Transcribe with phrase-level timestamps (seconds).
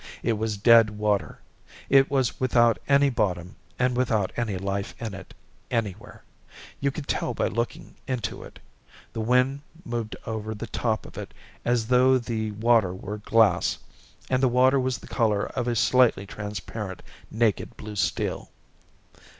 [0.23, 1.37] It was dead water.
[1.87, 5.35] It was without any bottom, and without any life in it
[5.69, 6.23] anywhere.
[6.79, 8.57] You could tell by looking into it.
[9.13, 13.77] The wind moved over the top of it as though the water were glass,
[14.27, 18.49] and the water was the color of a slightly transparent naked blue steel.